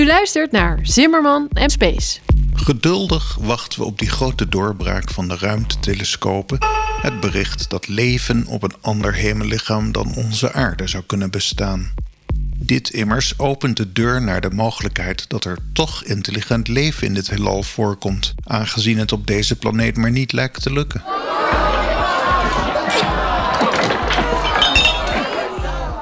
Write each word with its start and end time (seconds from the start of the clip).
U 0.00 0.06
luistert 0.06 0.52
naar 0.52 0.78
Zimmerman 0.82 1.48
en 1.52 1.70
Space. 1.70 2.18
Geduldig 2.54 3.36
wachten 3.40 3.80
we 3.80 3.86
op 3.86 3.98
die 3.98 4.10
grote 4.10 4.48
doorbraak 4.48 5.10
van 5.10 5.28
de 5.28 5.36
ruimtetelescopen. 5.36 6.58
Het 7.00 7.20
bericht 7.20 7.70
dat 7.70 7.88
leven 7.88 8.46
op 8.46 8.62
een 8.62 8.74
ander 8.80 9.14
hemellichaam 9.14 9.92
dan 9.92 10.14
onze 10.14 10.52
aarde 10.52 10.86
zou 10.86 11.04
kunnen 11.06 11.30
bestaan. 11.30 11.94
Dit 12.56 12.90
immers 12.90 13.38
opent 13.38 13.76
de 13.76 13.92
deur 13.92 14.22
naar 14.22 14.40
de 14.40 14.50
mogelijkheid 14.50 15.28
dat 15.28 15.44
er 15.44 15.58
toch 15.72 16.04
intelligent 16.04 16.68
leven 16.68 17.06
in 17.06 17.14
dit 17.14 17.30
heelal 17.30 17.62
voorkomt, 17.62 18.34
aangezien 18.44 18.98
het 18.98 19.12
op 19.12 19.26
deze 19.26 19.56
planeet 19.56 19.96
maar 19.96 20.10
niet 20.10 20.32
lijkt 20.32 20.62
te 20.62 20.72
lukken. 20.72 21.02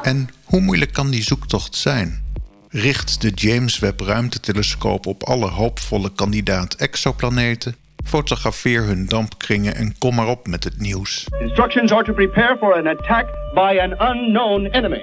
En 0.03 0.29
hoe 0.45 0.61
moeilijk 0.61 0.93
kan 0.93 1.11
die 1.11 1.23
zoektocht 1.23 1.75
zijn? 1.75 2.27
Richt 2.71 3.21
de 3.21 3.31
James 3.31 3.79
Webb 3.79 4.01
ruimtetelescoop 4.01 5.07
op 5.07 5.23
alle 5.23 5.47
hoopvolle 5.47 6.13
kandidaat 6.13 6.75
exoplaneten? 6.75 7.77
Fotografeer 8.05 8.85
hun 8.85 9.07
dampkringen 9.07 9.75
en 9.75 9.99
kom 9.99 10.15
maar 10.15 10.27
op 10.27 10.47
met 10.47 10.65
het 10.65 10.79
nieuws. 10.79 11.27
Instructions 11.41 11.93
are 11.93 12.05
to 12.05 12.13
prepare 12.13 12.57
for 12.59 12.75
an 12.75 12.87
attack 12.87 13.27
by 13.55 13.79
an 13.81 14.11
unknown 14.11 14.67
enemy. 14.67 15.03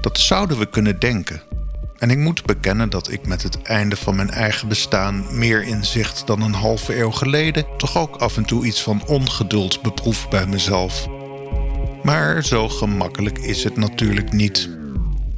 Dat 0.00 0.18
zouden 0.18 0.58
we 0.58 0.66
kunnen 0.66 0.98
denken. 0.98 1.42
En 1.98 2.10
ik 2.10 2.18
moet 2.18 2.44
bekennen 2.44 2.90
dat 2.90 3.10
ik 3.10 3.26
met 3.26 3.42
het 3.42 3.62
einde 3.62 3.96
van 3.96 4.16
mijn 4.16 4.30
eigen 4.30 4.68
bestaan 4.68 5.38
meer 5.38 5.62
inzicht 5.62 6.26
dan 6.26 6.42
een 6.42 6.54
halve 6.54 6.98
eeuw 6.98 7.10
geleden 7.10 7.66
toch 7.76 7.98
ook 7.98 8.16
af 8.16 8.36
en 8.36 8.44
toe 8.44 8.66
iets 8.66 8.82
van 8.82 9.06
ongeduld 9.06 9.82
beproef 9.82 10.28
bij 10.28 10.46
mezelf. 10.46 11.06
Maar 12.02 12.44
zo 12.44 12.68
gemakkelijk 12.68 13.38
is 13.38 13.64
het 13.64 13.76
natuurlijk 13.76 14.32
niet. 14.32 14.82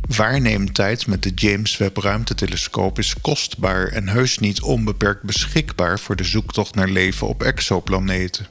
Waarneemtijd 0.07 1.07
met 1.07 1.23
de 1.23 1.33
James 1.35 1.77
Webb 1.77 1.97
ruimtetelescoop 1.97 2.99
is 2.99 3.21
kostbaar 3.21 3.87
en 3.87 4.09
heus 4.09 4.39
niet 4.39 4.63
onbeperkt 4.63 5.23
beschikbaar 5.23 5.99
voor 5.99 6.17
de 6.17 6.25
zoektocht 6.25 6.75
naar 6.75 6.89
leven 6.89 7.27
op 7.27 7.43
exoplaneten. 7.43 8.47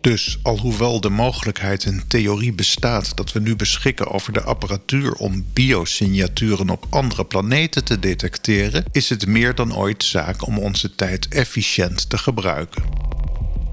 Dus 0.00 0.38
alhoewel 0.42 1.00
de 1.00 1.08
mogelijkheid 1.08 1.84
in 1.84 2.02
theorie 2.08 2.52
bestaat 2.52 3.16
dat 3.16 3.32
we 3.32 3.40
nu 3.40 3.56
beschikken 3.56 4.10
over 4.10 4.32
de 4.32 4.42
apparatuur 4.42 5.12
om 5.12 5.46
biosignaturen 5.52 6.70
op 6.70 6.86
andere 6.90 7.24
planeten 7.24 7.84
te 7.84 7.98
detecteren, 7.98 8.84
is 8.92 9.08
het 9.08 9.26
meer 9.26 9.54
dan 9.54 9.76
ooit 9.76 10.04
zaak 10.04 10.46
om 10.46 10.58
onze 10.58 10.94
tijd 10.94 11.28
efficiënt 11.28 12.10
te 12.10 12.18
gebruiken. 12.18 12.95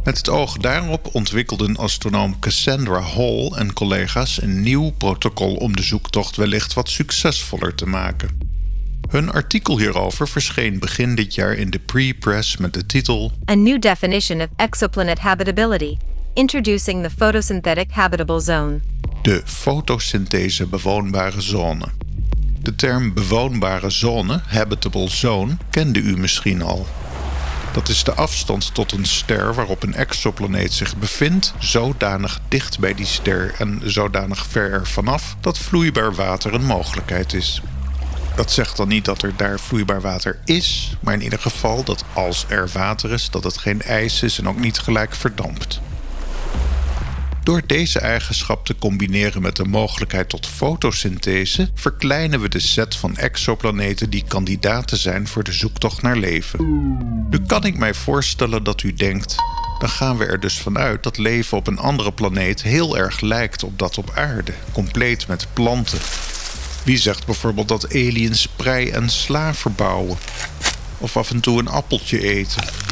Met 0.03 0.17
het 0.17 0.29
oog 0.29 0.57
daarop 0.57 1.09
ontwikkelden 1.11 1.77
astronoom 1.77 2.39
Cassandra 2.39 3.01
Hall 3.01 3.51
en 3.55 3.73
collega's 3.73 4.41
een 4.41 4.61
nieuw 4.61 4.89
protocol 4.89 5.55
om 5.55 5.75
de 5.75 5.83
zoektocht 5.83 6.35
wellicht 6.35 6.73
wat 6.73 6.89
succesvoller 6.89 7.75
te 7.75 7.85
maken. 7.85 8.29
Hun 9.09 9.31
artikel 9.31 9.77
hierover 9.77 10.27
verscheen 10.27 10.79
begin 10.79 11.15
dit 11.15 11.35
jaar 11.35 11.53
in 11.53 11.69
de 11.69 11.79
pre-press 11.79 12.57
met 12.57 12.73
de 12.73 12.85
titel 12.85 13.31
A 13.49 13.53
New 13.53 13.81
Definition 13.81 14.41
of 14.41 14.47
Exoplanet 14.55 15.19
Habitability 15.19 15.97
Introducing 16.33 17.03
the 17.03 17.09
Photosynthetic 17.09 17.91
Habitable 17.91 18.39
Zone. 18.39 18.79
De 19.21 19.41
fotosynthese 19.45 20.67
bewoonbare 20.67 21.41
zone. 21.41 21.85
De 22.61 22.75
term 22.75 23.13
bewoonbare 23.13 23.89
zone, 23.89 24.41
habitable 24.45 25.09
zone, 25.09 25.57
kende 25.69 25.99
u 25.99 26.17
misschien 26.17 26.61
al. 26.61 26.87
Dat 27.73 27.89
is 27.89 28.03
de 28.03 28.13
afstand 28.13 28.73
tot 28.73 28.91
een 28.91 29.05
ster 29.05 29.53
waarop 29.53 29.83
een 29.83 29.93
exoplaneet 29.93 30.73
zich 30.73 30.95
bevindt, 30.95 31.53
zodanig 31.59 32.39
dicht 32.47 32.79
bij 32.79 32.93
die 32.93 33.05
ster 33.05 33.53
en 33.57 33.81
zodanig 33.83 34.45
ver 34.45 34.71
er 34.71 34.87
vanaf 34.87 35.35
dat 35.41 35.57
vloeibaar 35.57 36.15
water 36.15 36.53
een 36.53 36.65
mogelijkheid 36.65 37.33
is. 37.33 37.61
Dat 38.35 38.51
zegt 38.51 38.77
dan 38.77 38.87
niet 38.87 39.05
dat 39.05 39.21
er 39.21 39.33
daar 39.37 39.59
vloeibaar 39.59 40.01
water 40.01 40.39
is, 40.45 40.95
maar 40.99 41.13
in 41.13 41.21
ieder 41.21 41.39
geval 41.39 41.83
dat 41.83 42.03
als 42.13 42.45
er 42.47 42.69
water 42.73 43.11
is, 43.11 43.29
dat 43.29 43.43
het 43.43 43.57
geen 43.57 43.81
ijs 43.81 44.23
is 44.23 44.39
en 44.39 44.47
ook 44.47 44.59
niet 44.59 44.79
gelijk 44.79 45.15
verdampt. 45.15 45.81
Door 47.43 47.61
deze 47.65 47.99
eigenschap 47.99 48.65
te 48.65 48.75
combineren 48.75 49.41
met 49.41 49.55
de 49.55 49.65
mogelijkheid 49.65 50.29
tot 50.29 50.47
fotosynthese, 50.47 51.69
verkleinen 51.75 52.41
we 52.41 52.49
de 52.49 52.59
set 52.59 52.95
van 52.95 53.17
exoplaneten 53.17 54.09
die 54.09 54.23
kandidaten 54.27 54.97
zijn 54.97 55.27
voor 55.27 55.43
de 55.43 55.51
zoektocht 55.51 56.01
naar 56.01 56.17
leven. 56.17 56.65
Nu 57.29 57.39
kan 57.47 57.65
ik 57.65 57.77
mij 57.77 57.93
voorstellen 57.93 58.63
dat 58.63 58.83
u 58.83 58.93
denkt: 58.93 59.35
dan 59.79 59.89
gaan 59.89 60.17
we 60.17 60.25
er 60.25 60.39
dus 60.39 60.59
vanuit 60.59 61.03
dat 61.03 61.17
leven 61.17 61.57
op 61.57 61.67
een 61.67 61.79
andere 61.79 62.11
planeet 62.11 62.61
heel 62.61 62.97
erg 62.97 63.21
lijkt 63.21 63.63
op 63.63 63.79
dat 63.79 63.97
op 63.97 64.11
aarde, 64.15 64.53
compleet 64.71 65.27
met 65.27 65.47
planten. 65.53 65.99
Wie 66.83 66.97
zegt 66.97 67.25
bijvoorbeeld 67.25 67.67
dat 67.67 67.93
aliens 67.93 68.47
prei 68.47 68.89
en 68.89 69.09
sla 69.09 69.53
verbouwen? 69.53 70.17
Of 70.97 71.17
af 71.17 71.31
en 71.31 71.39
toe 71.39 71.59
een 71.59 71.67
appeltje 71.67 72.21
eten? 72.21 72.82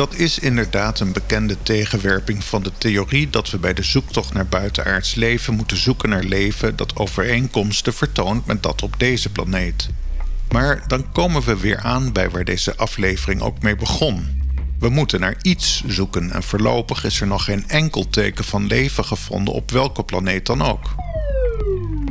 Dat 0.00 0.14
is 0.14 0.38
inderdaad 0.38 1.00
een 1.00 1.12
bekende 1.12 1.56
tegenwerping 1.62 2.44
van 2.44 2.62
de 2.62 2.72
theorie 2.78 3.30
dat 3.30 3.50
we 3.50 3.58
bij 3.58 3.74
de 3.74 3.82
zoektocht 3.82 4.32
naar 4.32 4.46
buitenaards 4.46 5.14
leven 5.14 5.54
moeten 5.54 5.76
zoeken 5.76 6.08
naar 6.08 6.22
leven 6.22 6.76
dat 6.76 6.96
overeenkomsten 6.96 7.94
vertoont 7.94 8.46
met 8.46 8.62
dat 8.62 8.82
op 8.82 8.94
deze 8.98 9.30
planeet. 9.30 9.88
Maar 10.50 10.84
dan 10.86 11.12
komen 11.12 11.42
we 11.42 11.56
weer 11.56 11.78
aan 11.78 12.12
bij 12.12 12.30
waar 12.30 12.44
deze 12.44 12.76
aflevering 12.76 13.40
ook 13.40 13.62
mee 13.62 13.76
begon. 13.76 14.42
We 14.78 14.88
moeten 14.88 15.20
naar 15.20 15.36
iets 15.42 15.82
zoeken 15.86 16.30
en 16.30 16.42
voorlopig 16.42 17.04
is 17.04 17.20
er 17.20 17.26
nog 17.26 17.44
geen 17.44 17.68
enkel 17.68 18.08
teken 18.08 18.44
van 18.44 18.66
leven 18.66 19.04
gevonden 19.04 19.54
op 19.54 19.70
welke 19.70 20.02
planeet 20.02 20.46
dan 20.46 20.62
ook. 20.62 20.94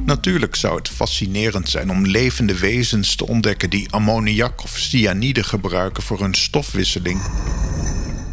Natuurlijk 0.05 0.55
zou 0.55 0.75
het 0.75 0.89
fascinerend 0.89 1.69
zijn 1.69 1.91
om 1.91 2.05
levende 2.05 2.57
wezens 2.57 3.15
te 3.15 3.27
ontdekken 3.27 3.69
die 3.69 3.91
ammoniak 3.91 4.63
of 4.63 4.77
cyanide 4.77 5.43
gebruiken 5.43 6.03
voor 6.03 6.19
hun 6.19 6.33
stofwisseling. 6.33 7.21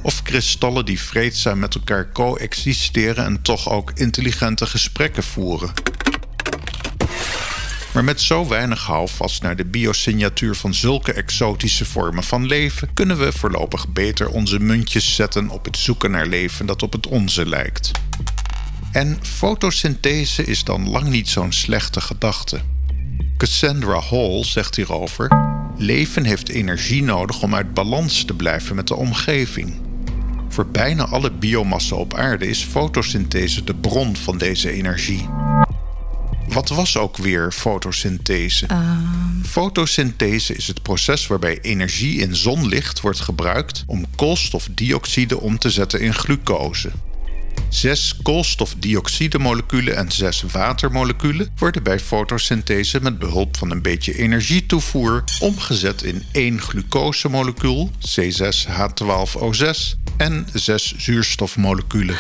Of 0.06 0.22
kristallen 0.22 0.84
die 0.84 1.00
vreedzaam 1.00 1.58
met 1.58 1.74
elkaar 1.74 2.12
coexisteren 2.12 3.24
en 3.24 3.42
toch 3.42 3.70
ook 3.70 3.90
intelligente 3.94 4.66
gesprekken 4.66 5.22
voeren. 5.22 5.72
Maar 7.92 8.04
met 8.04 8.20
zo 8.20 8.48
weinig 8.48 8.84
houvast 8.84 9.42
naar 9.42 9.56
de 9.56 9.64
biosignatuur 9.64 10.54
van 10.54 10.74
zulke 10.74 11.12
exotische 11.12 11.84
vormen 11.84 12.22
van 12.24 12.46
leven 12.46 12.94
kunnen 12.94 13.18
we 13.18 13.32
voorlopig 13.32 13.88
beter 13.88 14.28
onze 14.28 14.58
muntjes 14.58 15.14
zetten 15.14 15.48
op 15.48 15.64
het 15.64 15.76
zoeken 15.76 16.10
naar 16.10 16.26
leven 16.26 16.66
dat 16.66 16.82
op 16.82 16.92
het 16.92 17.06
onze 17.06 17.48
lijkt. 17.48 17.90
En 18.92 19.18
fotosynthese 19.22 20.44
is 20.44 20.64
dan 20.64 20.88
lang 20.88 21.08
niet 21.08 21.28
zo'n 21.28 21.52
slechte 21.52 22.00
gedachte. 22.00 22.60
Cassandra 23.36 24.00
Hall 24.00 24.44
zegt 24.44 24.76
hierover: 24.76 25.28
Leven 25.76 26.24
heeft 26.24 26.48
energie 26.48 27.02
nodig 27.02 27.42
om 27.42 27.54
uit 27.54 27.74
balans 27.74 28.24
te 28.24 28.34
blijven 28.34 28.76
met 28.76 28.88
de 28.88 28.96
omgeving. 28.96 29.85
Voor 30.56 30.66
bijna 30.66 31.04
alle 31.06 31.30
biomassa 31.30 31.96
op 31.96 32.14
aarde 32.14 32.46
is 32.46 32.62
fotosynthese 32.62 33.64
de 33.64 33.74
bron 33.74 34.16
van 34.16 34.38
deze 34.38 34.70
energie. 34.70 35.28
Wat 36.48 36.68
was 36.68 36.96
ook 36.96 37.16
weer 37.16 37.52
fotosynthese? 37.52 38.66
Fotosynthese 39.44 40.54
is 40.54 40.66
het 40.66 40.82
proces 40.82 41.26
waarbij 41.26 41.60
energie 41.60 42.20
in 42.20 42.36
zonlicht 42.36 43.00
wordt 43.00 43.20
gebruikt 43.20 43.84
om 43.86 44.04
koolstofdioxide 44.14 45.40
om 45.40 45.58
te 45.58 45.70
zetten 45.70 46.00
in 46.00 46.14
glucose. 46.14 46.90
Zes 47.68 48.16
koolstofdioxidemoleculen 48.22 49.96
en 49.96 50.10
zes 50.10 50.42
watermoleculen 50.42 51.48
worden 51.58 51.82
bij 51.82 52.00
fotosynthese 52.00 53.00
met 53.02 53.18
behulp 53.18 53.56
van 53.56 53.70
een 53.70 53.82
beetje 53.82 54.18
energietoevoer 54.18 55.24
omgezet 55.40 56.02
in 56.02 56.22
één 56.32 56.60
glucosemolecuul, 56.60 57.90
C6H12O6, 57.90 59.98
en 60.16 60.46
zes 60.52 60.94
zuurstofmoleculen. 60.96 62.16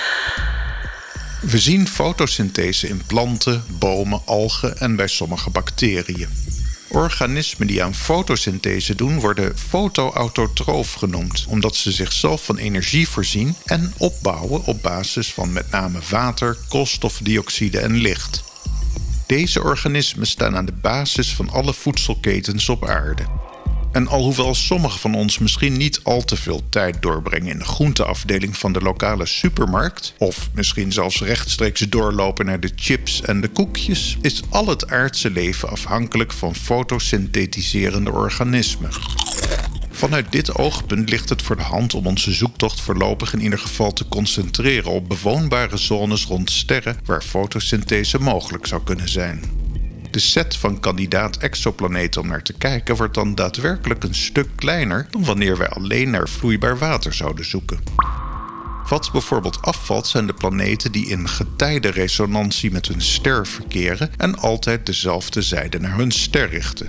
We 1.40 1.58
zien 1.58 1.88
fotosynthese 1.88 2.88
in 2.88 3.02
planten, 3.06 3.64
bomen, 3.78 4.20
algen 4.24 4.78
en 4.78 4.96
bij 4.96 5.08
sommige 5.08 5.50
bacteriën. 5.50 6.45
Organismen 6.88 7.66
die 7.66 7.82
aan 7.82 7.94
fotosynthese 7.94 8.94
doen 8.94 9.20
worden 9.20 9.58
fotoautotroof 9.58 10.92
genoemd, 10.92 11.44
omdat 11.48 11.76
ze 11.76 11.92
zichzelf 11.92 12.44
van 12.44 12.56
energie 12.56 13.08
voorzien 13.08 13.54
en 13.64 13.92
opbouwen 13.96 14.64
op 14.64 14.82
basis 14.82 15.32
van 15.32 15.52
met 15.52 15.70
name 15.70 15.98
water, 16.10 16.56
koolstofdioxide 16.68 17.78
en 17.78 17.96
licht. 17.96 18.42
Deze 19.26 19.62
organismen 19.62 20.26
staan 20.26 20.56
aan 20.56 20.66
de 20.66 20.72
basis 20.72 21.34
van 21.34 21.50
alle 21.50 21.74
voedselketens 21.74 22.68
op 22.68 22.88
aarde. 22.88 23.45
En 23.96 24.08
alhoewel 24.08 24.54
sommigen 24.54 25.00
van 25.00 25.14
ons 25.14 25.38
misschien 25.38 25.76
niet 25.76 26.00
al 26.02 26.24
te 26.24 26.36
veel 26.36 26.62
tijd 26.68 27.02
doorbrengen 27.02 27.50
in 27.50 27.58
de 27.58 27.64
groenteafdeling 27.64 28.56
van 28.56 28.72
de 28.72 28.80
lokale 28.80 29.26
supermarkt, 29.26 30.14
of 30.18 30.48
misschien 30.54 30.92
zelfs 30.92 31.20
rechtstreeks 31.20 31.80
doorlopen 31.80 32.46
naar 32.46 32.60
de 32.60 32.72
chips 32.74 33.22
en 33.22 33.40
de 33.40 33.48
koekjes, 33.48 34.16
is 34.20 34.42
al 34.48 34.66
het 34.66 34.90
aardse 34.90 35.30
leven 35.30 35.68
afhankelijk 35.68 36.32
van 36.32 36.54
fotosynthetiserende 36.54 38.12
organismen. 38.12 38.90
Vanuit 39.90 40.32
dit 40.32 40.54
oogpunt 40.54 41.10
ligt 41.10 41.28
het 41.28 41.42
voor 41.42 41.56
de 41.56 41.62
hand 41.62 41.94
om 41.94 42.06
onze 42.06 42.32
zoektocht 42.32 42.80
voorlopig 42.80 43.32
in 43.32 43.42
ieder 43.42 43.58
geval 43.58 43.92
te 43.92 44.08
concentreren 44.08 44.90
op 44.90 45.08
bewoonbare 45.08 45.76
zones 45.76 46.24
rond 46.24 46.50
sterren 46.50 46.98
waar 47.04 47.22
fotosynthese 47.22 48.18
mogelijk 48.18 48.66
zou 48.66 48.82
kunnen 48.82 49.08
zijn. 49.08 49.65
De 50.16 50.22
set 50.22 50.56
van 50.56 50.80
kandidaat 50.80 51.36
exoplaneten 51.36 52.20
om 52.20 52.26
naar 52.26 52.42
te 52.42 52.52
kijken 52.52 52.96
wordt 52.96 53.14
dan 53.14 53.34
daadwerkelijk 53.34 54.04
een 54.04 54.14
stuk 54.14 54.48
kleiner 54.54 55.06
dan 55.10 55.24
wanneer 55.24 55.56
wij 55.56 55.68
alleen 55.68 56.10
naar 56.10 56.28
vloeibaar 56.28 56.78
water 56.78 57.14
zouden 57.14 57.44
zoeken. 57.44 57.80
Wat 58.88 59.12
bijvoorbeeld 59.12 59.62
afvalt 59.62 60.06
zijn 60.06 60.26
de 60.26 60.32
planeten 60.32 60.92
die 60.92 61.06
in 61.06 61.28
getijdenresonantie 61.28 62.70
met 62.70 62.86
hun 62.88 63.00
ster 63.00 63.46
verkeren 63.46 64.10
en 64.16 64.38
altijd 64.38 64.86
dezelfde 64.86 65.42
zijde 65.42 65.78
naar 65.78 65.96
hun 65.96 66.10
ster 66.10 66.48
richten. 66.48 66.88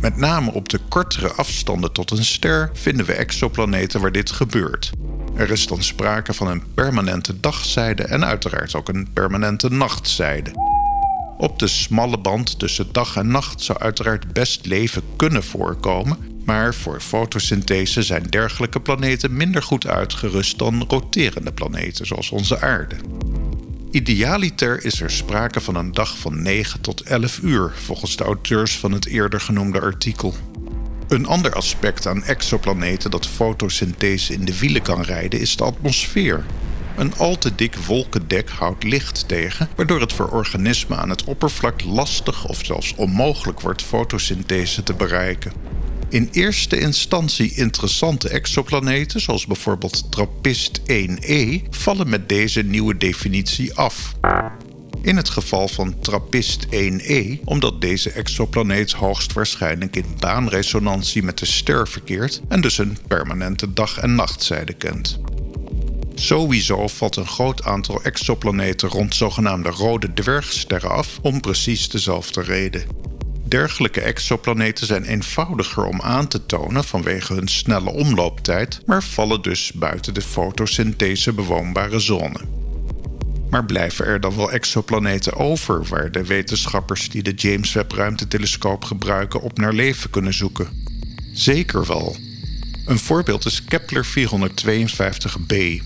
Met 0.00 0.16
name 0.16 0.52
op 0.52 0.68
de 0.68 0.78
kortere 0.88 1.32
afstanden 1.32 1.92
tot 1.92 2.10
een 2.10 2.24
ster 2.24 2.70
vinden 2.72 3.06
we 3.06 3.12
exoplaneten 3.12 4.00
waar 4.00 4.12
dit 4.12 4.30
gebeurt. 4.30 4.90
Er 5.36 5.50
is 5.50 5.66
dan 5.66 5.82
sprake 5.82 6.32
van 6.32 6.46
een 6.46 6.62
permanente 6.74 7.40
dagzijde 7.40 8.02
en 8.02 8.24
uiteraard 8.24 8.74
ook 8.74 8.88
een 8.88 9.08
permanente 9.12 9.70
nachtzijde. 9.70 10.61
Op 11.42 11.58
de 11.58 11.66
smalle 11.66 12.18
band 12.18 12.58
tussen 12.58 12.92
dag 12.92 13.16
en 13.16 13.26
nacht 13.26 13.60
zou 13.62 13.78
uiteraard 13.78 14.32
best 14.32 14.66
leven 14.66 15.02
kunnen 15.16 15.44
voorkomen, 15.44 16.18
maar 16.44 16.74
voor 16.74 17.00
fotosynthese 17.00 18.02
zijn 18.02 18.22
dergelijke 18.22 18.80
planeten 18.80 19.36
minder 19.36 19.62
goed 19.62 19.86
uitgerust 19.86 20.58
dan 20.58 20.84
roterende 20.88 21.52
planeten 21.52 22.06
zoals 22.06 22.30
onze 22.30 22.60
aarde. 22.60 22.96
Idealiter 23.90 24.84
is 24.84 25.00
er 25.00 25.10
sprake 25.10 25.60
van 25.60 25.74
een 25.74 25.92
dag 25.92 26.18
van 26.18 26.42
9 26.42 26.80
tot 26.80 27.00
11 27.00 27.38
uur, 27.42 27.72
volgens 27.84 28.16
de 28.16 28.24
auteurs 28.24 28.78
van 28.78 28.92
het 28.92 29.06
eerder 29.06 29.40
genoemde 29.40 29.80
artikel. 29.80 30.34
Een 31.08 31.26
ander 31.26 31.52
aspect 31.52 32.06
aan 32.06 32.24
exoplaneten 32.24 33.10
dat 33.10 33.26
fotosynthese 33.26 34.32
in 34.32 34.44
de 34.44 34.58
wielen 34.58 34.82
kan 34.82 35.02
rijden 35.02 35.40
is 35.40 35.56
de 35.56 35.64
atmosfeer. 35.64 36.44
Een 36.96 37.14
al 37.14 37.38
te 37.38 37.54
dik 37.54 37.76
wolkendek 37.76 38.50
houdt 38.50 38.84
licht 38.84 39.28
tegen, 39.28 39.68
waardoor 39.76 40.00
het 40.00 40.12
voor 40.12 40.28
organismen 40.28 40.98
aan 40.98 41.10
het 41.10 41.24
oppervlak 41.24 41.84
lastig 41.84 42.48
of 42.48 42.64
zelfs 42.64 42.94
onmogelijk 42.94 43.60
wordt 43.60 43.82
fotosynthese 43.82 44.82
te 44.82 44.94
bereiken. 44.94 45.52
In 46.08 46.28
eerste 46.32 46.80
instantie 46.80 47.54
interessante 47.54 48.28
exoplaneten, 48.28 49.20
zoals 49.20 49.46
bijvoorbeeld 49.46 50.12
TRAPPIST 50.12 50.80
1e, 50.80 51.68
vallen 51.70 52.08
met 52.08 52.28
deze 52.28 52.62
nieuwe 52.62 52.96
definitie 52.96 53.74
af. 53.74 54.14
In 55.02 55.16
het 55.16 55.28
geval 55.28 55.68
van 55.68 56.00
TRAPPIST 56.00 56.66
1e, 56.66 57.44
omdat 57.44 57.80
deze 57.80 58.10
exoplaneet 58.10 58.92
hoogstwaarschijnlijk 58.92 59.96
in 59.96 60.06
baanresonantie 60.18 61.22
met 61.22 61.38
de 61.38 61.46
ster 61.46 61.88
verkeert 61.88 62.40
en 62.48 62.60
dus 62.60 62.78
een 62.78 62.96
permanente 63.06 63.72
dag- 63.72 63.98
en 63.98 64.14
nachtzijde 64.14 64.72
kent. 64.72 65.20
Sowieso 66.14 66.88
valt 66.88 67.16
een 67.16 67.26
groot 67.26 67.64
aantal 67.64 68.02
exoplaneten 68.02 68.88
rond 68.88 69.14
zogenaamde 69.14 69.70
rode 69.70 70.12
dwergsterren 70.12 70.90
af 70.90 71.18
om 71.22 71.40
precies 71.40 71.88
dezelfde 71.88 72.42
reden. 72.42 72.84
Dergelijke 73.44 74.00
exoplaneten 74.00 74.86
zijn 74.86 75.04
eenvoudiger 75.04 75.84
om 75.84 76.00
aan 76.00 76.28
te 76.28 76.46
tonen 76.46 76.84
vanwege 76.84 77.34
hun 77.34 77.48
snelle 77.48 77.90
omlooptijd, 77.90 78.80
maar 78.86 79.02
vallen 79.02 79.42
dus 79.42 79.72
buiten 79.72 80.14
de 80.14 80.22
fotosynthese 80.22 81.32
bewoonbare 81.32 81.98
zone. 81.98 82.40
Maar 83.50 83.64
blijven 83.64 84.06
er 84.06 84.20
dan 84.20 84.36
wel 84.36 84.50
exoplaneten 84.50 85.36
over 85.36 85.84
waar 85.84 86.12
de 86.12 86.24
wetenschappers 86.24 87.08
die 87.08 87.22
de 87.22 87.32
James 87.34 87.72
Webb 87.72 87.92
ruimtetelescoop 87.92 88.84
gebruiken 88.84 89.40
op 89.40 89.58
naar 89.58 89.72
leven 89.72 90.10
kunnen 90.10 90.34
zoeken? 90.34 90.68
Zeker 91.32 91.86
wel. 91.86 92.16
Een 92.86 92.98
voorbeeld 92.98 93.44
is 93.44 93.64
Kepler 93.64 94.06
452b. 94.06 95.82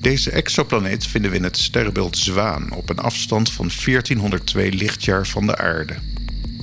Deze 0.00 0.30
exoplaneet 0.30 1.06
vinden 1.06 1.30
we 1.30 1.36
in 1.36 1.42
het 1.42 1.56
sterrenbeeld 1.56 2.16
Zwaan 2.16 2.72
op 2.72 2.88
een 2.88 2.98
afstand 2.98 3.52
van 3.52 3.70
1402 3.84 4.72
lichtjaar 4.72 5.26
van 5.26 5.46
de 5.46 5.56
aarde. 5.56 5.94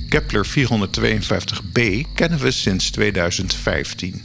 Kepler 0.08 0.46
452b 0.46 1.80
kennen 2.14 2.38
we 2.38 2.50
sinds 2.50 2.90
2015. 2.90 4.22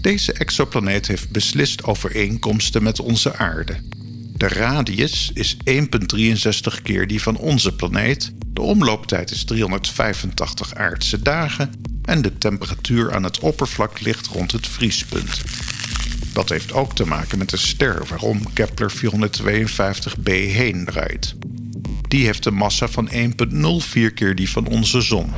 Deze 0.00 0.32
exoplaneet 0.32 1.06
heeft 1.06 1.30
beslist 1.30 1.84
overeenkomsten 1.84 2.82
met 2.82 3.00
onze 3.00 3.36
aarde. 3.36 3.76
De 4.36 4.48
radius 4.48 5.30
is 5.34 5.56
1,63 6.76 6.82
keer 6.82 7.06
die 7.06 7.22
van 7.22 7.36
onze 7.36 7.74
planeet, 7.74 8.32
de 8.46 8.60
omlooptijd 8.60 9.30
is 9.30 9.44
385 9.44 10.74
aardse 10.74 11.22
dagen 11.22 11.70
en 12.04 12.22
de 12.22 12.38
temperatuur 12.38 13.14
aan 13.14 13.22
het 13.22 13.38
oppervlak 13.38 14.00
ligt 14.00 14.26
rond 14.26 14.52
het 14.52 14.66
vriespunt. 14.66 15.42
Dat 16.34 16.48
heeft 16.48 16.72
ook 16.72 16.94
te 16.94 17.06
maken 17.06 17.38
met 17.38 17.50
de 17.50 17.56
ster 17.56 18.06
waarom 18.08 18.52
Kepler 18.52 18.92
452b 18.92 20.30
heen 20.32 20.84
draait. 20.84 21.34
Die 22.08 22.24
heeft 22.24 22.46
een 22.46 22.54
massa 22.54 22.88
van 22.88 23.10
1,04 23.10 24.14
keer 24.14 24.34
die 24.34 24.50
van 24.50 24.66
onze 24.66 25.00
zon. 25.00 25.32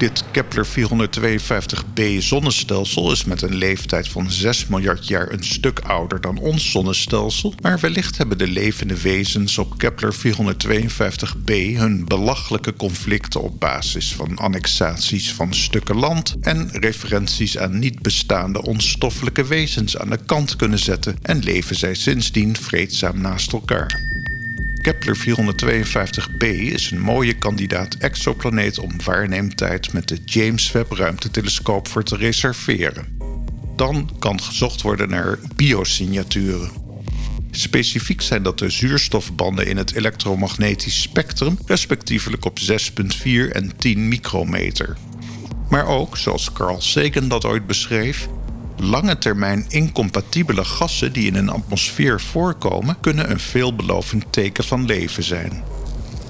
Dit 0.00 0.24
Kepler 0.30 0.66
452b 0.66 2.18
zonnestelsel 2.18 3.12
is 3.12 3.24
met 3.24 3.42
een 3.42 3.54
leeftijd 3.54 4.08
van 4.08 4.30
6 4.30 4.66
miljard 4.66 5.08
jaar 5.08 5.32
een 5.32 5.44
stuk 5.44 5.78
ouder 5.78 6.20
dan 6.20 6.38
ons 6.38 6.70
zonnestelsel, 6.70 7.54
maar 7.62 7.78
wellicht 7.78 8.18
hebben 8.18 8.38
de 8.38 8.46
levende 8.46 9.00
wezens 9.00 9.58
op 9.58 9.78
Kepler 9.78 10.14
452b 10.14 11.76
hun 11.76 12.04
belachelijke 12.04 12.74
conflicten 12.74 13.42
op 13.42 13.60
basis 13.60 14.14
van 14.14 14.36
annexaties 14.36 15.32
van 15.32 15.54
stukken 15.54 15.96
land 15.96 16.36
en 16.40 16.70
referenties 16.72 17.58
aan 17.58 17.78
niet 17.78 18.02
bestaande 18.02 18.62
onstoffelijke 18.62 19.44
wezens 19.44 19.96
aan 19.96 20.10
de 20.10 20.18
kant 20.26 20.56
kunnen 20.56 20.78
zetten 20.78 21.18
en 21.22 21.38
leven 21.38 21.76
zij 21.76 21.94
sindsdien 21.94 22.56
vreedzaam 22.56 23.20
naast 23.20 23.52
elkaar. 23.52 24.09
Kepler 24.80 25.16
452b 25.16 26.46
is 26.46 26.90
een 26.90 27.00
mooie 27.00 27.34
kandidaat 27.34 27.94
exoplaneet 27.94 28.78
om 28.78 28.90
waarneemtijd 29.04 29.92
met 29.92 30.08
de 30.08 30.18
James 30.24 30.72
Webb 30.72 30.92
ruimtetelescoop 30.92 31.88
voor 31.88 32.02
te 32.02 32.16
reserveren. 32.16 33.18
Dan 33.76 34.10
kan 34.18 34.40
gezocht 34.42 34.82
worden 34.82 35.08
naar 35.08 35.38
biosignaturen. 35.56 36.70
Specifiek 37.50 38.20
zijn 38.20 38.42
dat 38.42 38.58
de 38.58 38.70
zuurstofbanden 38.70 39.66
in 39.66 39.76
het 39.76 39.94
elektromagnetisch 39.94 41.02
spectrum, 41.02 41.58
respectievelijk 41.66 42.44
op 42.44 42.58
6,4 42.58 43.52
en 43.52 43.76
10 43.76 44.08
micrometer. 44.08 44.96
Maar 45.70 45.86
ook, 45.86 46.16
zoals 46.16 46.52
Carl 46.52 46.80
Sagan 46.80 47.28
dat 47.28 47.44
ooit 47.44 47.66
beschreef, 47.66 48.28
Lange 48.82 49.18
termijn 49.18 49.64
incompatibele 49.68 50.64
gassen 50.64 51.12
die 51.12 51.26
in 51.26 51.34
een 51.34 51.48
atmosfeer 51.48 52.20
voorkomen, 52.20 52.96
kunnen 53.00 53.30
een 53.30 53.40
veelbelovend 53.40 54.24
teken 54.30 54.64
van 54.64 54.84
leven 54.84 55.22
zijn. 55.22 55.62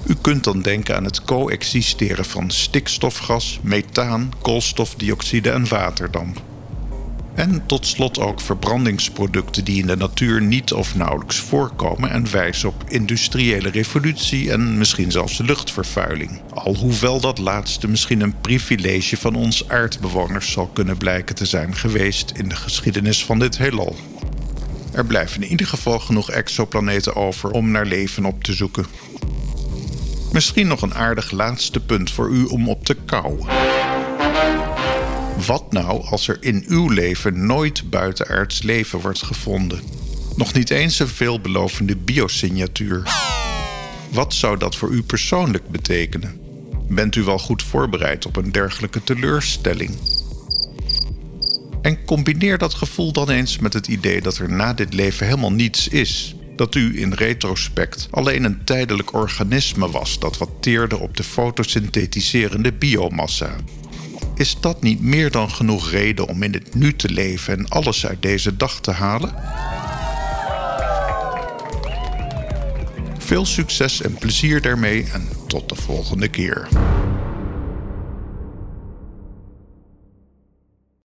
U 0.07 0.15
kunt 0.21 0.43
dan 0.43 0.61
denken 0.61 0.95
aan 0.95 1.03
het 1.03 1.23
coexisteren 1.23 2.25
van 2.25 2.49
stikstofgas, 2.49 3.59
methaan, 3.61 4.31
koolstofdioxide 4.41 5.51
en 5.51 5.67
waterdamp. 5.67 6.50
En 7.35 7.65
tot 7.65 7.87
slot 7.87 8.19
ook 8.19 8.41
verbrandingsproducten 8.41 9.63
die 9.63 9.81
in 9.81 9.87
de 9.87 9.95
natuur 9.95 10.41
niet 10.41 10.73
of 10.73 10.95
nauwelijks 10.95 11.37
voorkomen 11.37 12.09
en 12.09 12.31
wijzen 12.31 12.69
op 12.69 12.83
industriële 12.87 13.69
revolutie 13.69 14.51
en 14.51 14.77
misschien 14.77 15.11
zelfs 15.11 15.37
luchtvervuiling. 15.37 16.41
Alhoewel 16.53 17.19
dat 17.19 17.37
laatste 17.37 17.87
misschien 17.87 18.21
een 18.21 18.39
privilege 18.41 19.17
van 19.17 19.35
ons 19.35 19.69
aardbewoners 19.69 20.51
zal 20.51 20.67
kunnen 20.67 20.97
blijken 20.97 21.35
te 21.35 21.45
zijn 21.45 21.75
geweest 21.75 22.31
in 22.31 22.49
de 22.49 22.55
geschiedenis 22.55 23.25
van 23.25 23.39
dit 23.39 23.57
heelal. 23.57 23.95
Er 24.91 25.05
blijven 25.05 25.43
in 25.43 25.49
ieder 25.49 25.67
geval 25.67 25.99
genoeg 25.99 26.29
exoplaneten 26.29 27.15
over 27.15 27.51
om 27.51 27.71
naar 27.71 27.85
leven 27.85 28.25
op 28.25 28.43
te 28.43 28.53
zoeken. 28.53 28.85
Misschien 30.31 30.67
nog 30.67 30.81
een 30.81 30.93
aardig 30.93 31.31
laatste 31.31 31.79
punt 31.79 32.11
voor 32.11 32.29
u 32.29 32.43
om 32.45 32.69
op 32.69 32.85
te 32.85 32.93
kouwen. 32.93 33.47
Wat 35.37 35.71
nou 35.71 36.03
als 36.05 36.27
er 36.27 36.37
in 36.39 36.63
uw 36.67 36.89
leven 36.89 37.45
nooit 37.45 37.89
buitenaards 37.89 38.61
leven 38.61 38.99
wordt 38.99 39.23
gevonden? 39.23 39.81
Nog 40.35 40.53
niet 40.53 40.69
eens 40.69 40.99
een 40.99 41.07
veelbelovende 41.07 41.95
biosignatuur. 41.95 43.03
Wat 44.09 44.33
zou 44.33 44.57
dat 44.57 44.75
voor 44.75 44.89
u 44.89 45.03
persoonlijk 45.03 45.69
betekenen? 45.69 46.39
Bent 46.87 47.15
u 47.15 47.23
wel 47.23 47.39
goed 47.39 47.63
voorbereid 47.63 48.25
op 48.25 48.35
een 48.35 48.51
dergelijke 48.51 49.03
teleurstelling? 49.03 49.97
En 51.81 52.05
combineer 52.05 52.57
dat 52.57 52.73
gevoel 52.73 53.11
dan 53.11 53.29
eens 53.29 53.59
met 53.59 53.73
het 53.73 53.87
idee 53.87 54.21
dat 54.21 54.37
er 54.37 54.51
na 54.51 54.73
dit 54.73 54.93
leven 54.93 55.25
helemaal 55.25 55.51
niets 55.51 55.87
is. 55.87 56.35
Dat 56.55 56.75
u 56.75 57.01
in 57.01 57.13
retrospect 57.13 58.07
alleen 58.11 58.43
een 58.43 58.63
tijdelijk 58.63 59.13
organisme 59.13 59.91
was 59.91 60.19
dat 60.19 60.37
wat 60.37 60.49
teerde 60.59 60.99
op 60.99 61.17
de 61.17 61.23
fotosynthetiserende 61.23 62.73
biomassa. 62.73 63.55
Is 64.41 64.59
dat 64.59 64.81
niet 64.81 65.01
meer 65.01 65.31
dan 65.31 65.51
genoeg 65.51 65.89
reden 65.89 66.27
om 66.27 66.43
in 66.43 66.53
het 66.53 66.75
nu 66.75 66.95
te 66.95 67.09
leven 67.09 67.57
en 67.57 67.67
alles 67.67 68.05
uit 68.05 68.21
deze 68.21 68.57
dag 68.57 68.79
te 68.79 68.91
halen? 68.91 69.33
Veel 73.17 73.45
succes 73.45 74.01
en 74.01 74.13
plezier 74.13 74.61
daarmee 74.61 75.05
en 75.13 75.29
tot 75.47 75.69
de 75.69 75.75
volgende 75.75 76.27
keer. 76.27 76.67